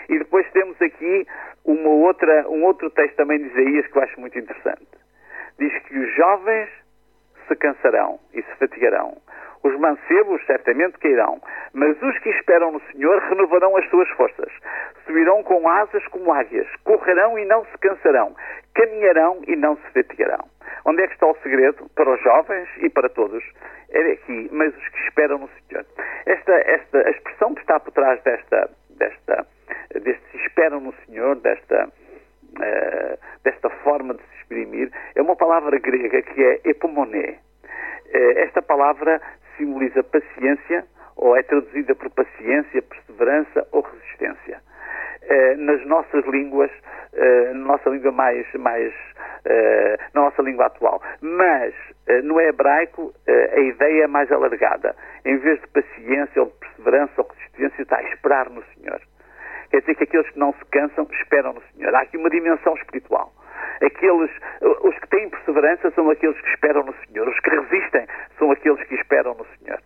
E 0.10 0.18
depois 0.18 0.50
temos 0.52 0.82
aqui 0.82 1.28
uma 1.66 1.90
outra, 1.90 2.48
um 2.50 2.64
outro 2.64 2.90
texto 2.92 3.16
também 3.16 3.40
de 3.40 3.48
Isaías 3.48 3.88
que 3.88 3.98
eu 3.98 4.04
acho 4.04 4.20
muito 4.20 4.38
interessante. 4.40 4.88
Diz 5.60 5.74
que 5.84 5.98
os 5.98 6.16
jovens 6.16 6.70
se 7.48 7.56
cansarão 7.56 8.20
e 8.34 8.42
se 8.42 8.56
fatigarão. 8.58 9.18
Os 9.64 9.76
mancebos 9.80 10.46
certamente 10.46 10.98
cairão, 11.00 11.42
mas 11.74 12.02
os 12.02 12.18
que 12.20 12.30
esperam 12.30 12.72
no 12.72 12.82
Senhor 12.92 13.20
renovarão 13.24 13.76
as 13.76 13.90
suas 13.90 14.08
forças. 14.10 14.52
Subirão 15.06 15.44
com 15.44 15.68
asas 15.68 16.06
como 16.08 16.32
águias, 16.32 16.68
correrão 16.84 17.38
e 17.38 17.46
não 17.46 17.66
se 17.66 17.78
cansarão, 17.80 18.36
caminharão 18.74 19.42
e 19.48 19.56
não 19.56 19.76
se 19.78 19.92
fatigarão. 19.94 20.48
Onde 20.86 21.02
é 21.02 21.08
que 21.08 21.14
está 21.14 21.28
o 21.28 21.38
segredo? 21.44 21.90
Para 21.96 22.10
os 22.10 22.22
jovens 22.22 22.70
e 22.78 22.90
para 22.90 23.10
todos. 23.10 23.44
É 23.90 24.12
aqui, 24.12 24.50
mas 24.52 24.76
os 24.76 24.90
que 24.90 25.00
esperam 25.02 25.40
no 25.40 25.50
Senhor. 25.50 25.86
Esta, 26.26 26.54
esta, 26.54 27.08
a 27.08 27.10
expressão 27.10 27.54
que 27.56 27.62
está 27.62 27.80
por 27.80 27.92
trás 27.92 28.22
desta, 28.24 28.70
desta, 28.92 29.48
deste 29.94 30.28
esperam 30.58 30.80
no 30.80 30.94
Senhor, 31.06 31.36
desta, 31.36 31.88
uh, 31.88 33.20
desta 33.44 33.70
forma 33.84 34.16
de 34.16 34.22
se 34.24 34.38
exprimir, 34.40 34.92
é 35.16 35.22
uma 35.22 35.36
palavra 35.36 35.78
grega 35.78 36.22
que 36.24 36.44
é 36.44 36.62
epomoné. 36.66 37.38
Uh, 38.08 38.40
esta 38.40 38.62
palavra 38.62 39.22
simboliza 39.56 40.04
paciência, 40.04 40.84
ou 41.16 41.36
é 41.36 41.44
traduzida 41.44 41.94
por 41.94 42.10
paciência, 42.10 42.82
perseverança 42.82 43.68
ou 43.72 43.82
resistência. 43.82 44.62
Uh, 45.24 45.58
nas 45.58 45.86
nossas 45.86 46.26
línguas, 46.26 46.72
na 47.54 47.54
nossa 47.54 47.90
língua 47.90 48.12
mais, 48.12 48.46
mais 48.54 48.94
na 50.14 50.22
nossa 50.22 50.42
língua 50.44 50.68
atual. 50.68 51.02
Mas 51.20 51.74
no 52.24 52.40
hebraico 52.40 53.12
a 53.28 53.60
ideia 53.60 54.04
é 54.04 54.08
mais 54.08 54.32
alargada. 54.32 54.96
Em 55.26 55.36
vez 55.38 55.60
de 55.60 55.68
paciência 55.68 56.44
ou 56.44 56.48
de 56.50 56.54
perseverança 56.60 57.14
ou 57.18 57.28
resistência, 57.28 57.82
está 57.82 57.98
a 57.98 58.04
esperar 58.04 58.50
no 58.52 58.64
Senhor. 58.76 59.02
Quer 59.70 59.82
dizer 59.82 59.96
que 59.96 60.04
aqueles 60.04 60.30
que 60.30 60.40
não 60.40 60.54
se 60.54 60.66
cansam 60.72 61.08
esperam 61.12 61.54
no 61.54 61.62
Senhor. 61.74 61.94
Há 61.94 62.02
aqui 62.02 62.18
uma 62.18 62.30
dimensão 62.30 62.74
espiritual. 62.76 63.34
Aqueles, 63.82 64.32
os 64.62 64.98
que 65.00 65.08
têm 65.10 65.30
perseverança 65.30 65.92
são 65.92 66.10
aqueles 66.10 66.40
que 66.40 66.50
esperam 66.50 66.84
no 66.84 66.94
Senhor. 67.06 67.28
Os 67.28 67.40
que 67.40 67.50
resistem 67.50 68.08
são 68.38 68.52
aqueles 68.52 68.82
que 68.88 68.96
esperam 68.96 69.36
no 69.36 69.46
Senhor. 69.58 69.80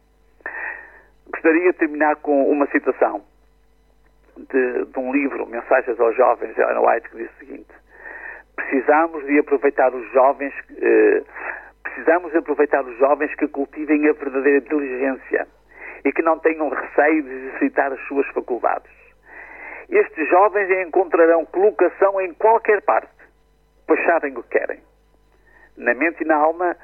Gostaria 1.32 1.72
de 1.72 1.78
terminar 1.78 2.16
com 2.18 2.50
uma 2.52 2.68
citação 2.68 3.24
de, 4.38 4.86
de 4.86 5.00
um 5.00 5.12
livro, 5.12 5.48
Mensagens 5.48 6.00
aos 6.00 6.16
Jovens, 6.16 6.54
de 6.54 6.62
Ellen 6.62 6.86
White, 6.86 7.10
que 7.10 7.18
diz 7.18 7.32
o 7.32 7.40
seguinte: 7.40 7.74
Precisamos 8.56 9.26
de 9.26 9.40
aproveitar 9.40 9.94
os 9.94 10.10
jovens, 10.12 10.54
eh, 10.78 11.24
precisamos 11.84 12.32
de 12.32 12.38
aproveitar 12.38 12.84
os 12.86 12.98
jovens 12.98 13.34
que 13.36 13.48
cultivem 13.48 14.08
a 14.08 14.14
verdadeira 14.14 14.62
diligência 14.62 15.48
e 16.06 16.12
que 16.12 16.22
não 16.22 16.38
tenham 16.40 16.70
receio 16.70 17.24
de 17.24 17.30
exercitar 17.30 17.92
as 17.92 18.00
suas 18.08 18.28
faculdades 18.28 19.01
estes 19.92 20.30
jovens 20.30 20.72
encontrarão 20.88 21.46
colocação 21.46 22.22
em 22.22 22.34
qualquer 22.34 22.82
parte, 22.84 23.12
pois 23.86 24.02
sabem 24.06 24.32
o 24.38 24.44
que 24.44 24.58
querem. 24.58 24.80
Na 25.76 25.94
mente 25.94 26.24
e 26.24 26.26
na 26.26 26.36
alma 26.36 26.78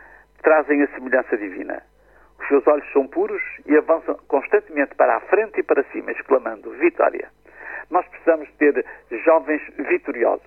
trazem 0.44 0.84
a 0.84 0.88
semelhança 0.88 1.38
divina. 1.38 1.82
Os 2.38 2.48
seus 2.50 2.68
olhos 2.68 2.92
são 2.92 3.08
puros 3.08 3.42
e 3.66 3.78
avançam 3.78 4.20
constantemente 4.28 4.94
para 4.96 5.16
a 5.16 5.22
frente 5.22 5.60
e 5.60 5.64
para 5.64 5.84
cima, 5.86 6.12
exclamando 6.12 6.70
vitória. 6.72 7.30
Nós 7.90 8.06
precisamos 8.08 8.52
ter 8.58 8.86
jovens 9.24 9.62
vitoriosos. 9.78 10.46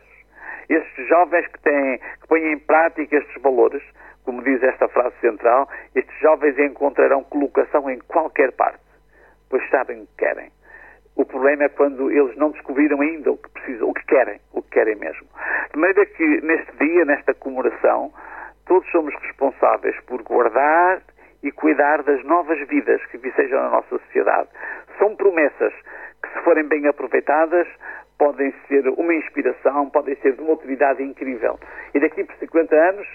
Estes 0.68 1.08
jovens 1.08 1.46
que, 1.48 1.60
têm, 1.60 1.98
que 1.98 2.28
põem 2.28 2.52
em 2.52 2.58
prática 2.58 3.16
estes 3.16 3.42
valores, 3.42 3.82
como 4.22 4.42
diz 4.42 4.62
esta 4.62 4.86
frase 4.88 5.16
central, 5.20 5.66
estes 5.94 6.16
jovens 6.20 6.58
encontrarão 6.58 7.24
colocação 7.24 7.90
em 7.90 7.98
qualquer 8.00 8.52
parte, 8.52 8.84
pois 9.48 9.66
sabem 9.70 10.02
o 10.02 10.06
que 10.06 10.16
querem. 10.18 10.52
O 11.20 11.24
problema 11.26 11.64
é 11.64 11.68
quando 11.68 12.10
eles 12.10 12.34
não 12.38 12.50
descobriram 12.50 12.98
ainda 13.02 13.30
o 13.30 13.36
que 13.36 13.50
precisam, 13.50 13.90
o 13.90 13.92
que 13.92 14.06
querem, 14.06 14.40
o 14.54 14.62
que 14.62 14.70
querem 14.70 14.96
mesmo. 14.96 15.28
De 15.70 15.78
maneira 15.78 16.06
que 16.06 16.24
neste 16.40 16.72
dia, 16.78 17.04
nesta 17.04 17.34
comemoração, 17.34 18.10
todos 18.64 18.90
somos 18.90 19.14
responsáveis 19.16 19.94
por 20.06 20.22
guardar 20.22 21.02
e 21.42 21.52
cuidar 21.52 22.02
das 22.04 22.24
novas 22.24 22.66
vidas 22.68 23.04
que 23.10 23.18
vicejam 23.18 23.60
na 23.60 23.68
nossa 23.68 23.98
sociedade. 23.98 24.48
São 24.98 25.14
promessas 25.14 25.74
que, 26.22 26.32
se 26.32 26.42
forem 26.42 26.64
bem 26.64 26.86
aproveitadas, 26.86 27.68
podem 28.18 28.54
ser 28.66 28.88
uma 28.88 29.12
inspiração, 29.12 29.90
podem 29.90 30.16
ser 30.22 30.32
de 30.32 30.40
uma 30.40 30.54
utilidade 30.54 31.02
incrível. 31.02 31.60
E 31.92 32.00
daqui 32.00 32.24
por 32.24 32.34
50 32.36 32.74
anos, 32.74 33.06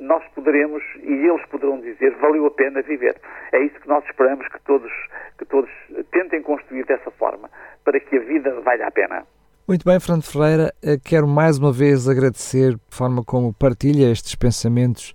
nós 0.00 0.22
poderemos 0.34 0.82
e 1.02 1.12
eles 1.12 1.44
poderão 1.46 1.80
dizer 1.80 2.14
valeu 2.16 2.46
a 2.46 2.50
pena 2.50 2.82
viver. 2.82 3.16
É 3.52 3.60
isso 3.62 3.78
que 3.80 3.88
nós 3.88 4.04
esperamos 4.04 4.46
que 4.48 4.60
todos, 4.62 4.92
que 5.38 5.44
todos 5.44 5.70
tentem 6.10 6.42
construir 6.42 6.84
dessa 6.84 7.10
forma, 7.10 7.50
para 7.84 7.98
que 8.00 8.16
a 8.16 8.20
vida 8.20 8.60
valha 8.60 8.86
a 8.86 8.90
pena. 8.90 9.26
Muito 9.66 9.84
bem, 9.84 10.00
Fernando 10.00 10.24
Ferreira, 10.24 10.72
eh, 10.82 10.96
quero 11.04 11.26
mais 11.26 11.58
uma 11.58 11.70
vez 11.70 12.08
agradecer 12.08 12.74
a 12.74 12.94
forma 12.94 13.22
como 13.22 13.52
partilha 13.52 14.10
estes 14.10 14.34
pensamentos 14.34 15.14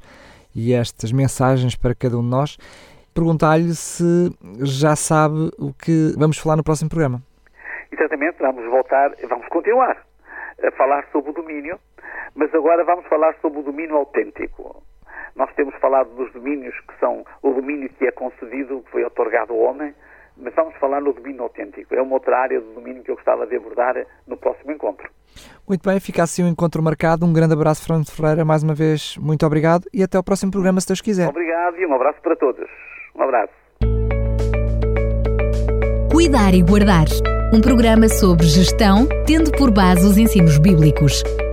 e 0.55 0.73
estas 0.73 1.11
mensagens 1.11 1.75
para 1.75 1.95
cada 1.95 2.17
um 2.17 2.21
de 2.21 2.29
nós. 2.29 2.57
Perguntar-lhe 3.15 3.73
se 3.73 4.29
já 4.61 4.95
sabe 4.95 5.49
o 5.57 5.73
que 5.73 6.13
vamos 6.17 6.37
falar 6.37 6.55
no 6.55 6.63
próximo 6.63 6.89
programa. 6.89 7.21
Exatamente, 7.91 8.37
vamos 8.39 8.63
voltar, 8.65 9.11
vamos 9.27 9.47
continuar 9.47 9.97
a 10.63 10.71
falar 10.71 11.05
sobre 11.11 11.31
o 11.31 11.33
domínio 11.33 11.79
mas 12.35 12.53
agora 12.53 12.83
vamos 12.83 13.05
falar 13.07 13.35
sobre 13.41 13.59
o 13.59 13.63
domínio 13.63 13.95
autêntico. 13.95 14.83
Nós 15.35 15.51
temos 15.55 15.75
falado 15.75 16.09
dos 16.15 16.31
domínios 16.31 16.75
que 16.81 16.99
são 16.99 17.25
o 17.41 17.53
domínio 17.53 17.89
que 17.89 18.05
é 18.05 18.11
concedido, 18.11 18.81
que 18.81 18.91
foi 18.91 19.03
otorgado 19.03 19.53
ao 19.53 19.59
homem, 19.59 19.93
mas 20.37 20.53
vamos 20.55 20.75
falar 20.77 21.01
no 21.01 21.13
domínio 21.13 21.43
autêntico. 21.43 21.93
É 21.95 22.01
uma 22.01 22.13
outra 22.13 22.37
área 22.37 22.59
do 22.59 22.73
domínio 22.73 23.03
que 23.03 23.11
eu 23.11 23.15
gostava 23.15 23.45
de 23.47 23.55
abordar 23.55 23.95
no 24.27 24.37
próximo 24.37 24.71
encontro. 24.71 25.09
Muito 25.67 25.87
bem, 25.87 25.99
fica 25.99 26.23
assim 26.23 26.43
o 26.43 26.45
um 26.45 26.49
encontro 26.49 26.81
marcado. 26.83 27.25
Um 27.25 27.33
grande 27.33 27.53
abraço, 27.53 27.85
Fernando 27.85 28.11
Ferreira. 28.11 28.45
Mais 28.45 28.63
uma 28.63 28.75
vez, 28.75 29.17
muito 29.17 29.45
obrigado 29.45 29.85
e 29.93 30.03
até 30.03 30.17
ao 30.17 30.23
próximo 30.23 30.51
programa, 30.51 30.79
se 30.81 30.87
Deus 30.87 31.01
quiser. 31.01 31.29
Obrigado 31.29 31.77
e 31.77 31.85
um 31.85 31.93
abraço 31.93 32.21
para 32.21 32.35
todos. 32.35 32.69
Um 33.15 33.21
abraço. 33.23 33.53
Cuidar 36.11 36.53
e 36.53 36.61
Guardar 36.61 37.07
um 37.53 37.61
programa 37.61 38.09
sobre 38.09 38.47
gestão, 38.47 39.07
tendo 39.27 39.51
por 39.51 39.71
base 39.71 40.03
os 40.07 40.17
ensinos 40.17 40.57
bíblicos 40.57 41.23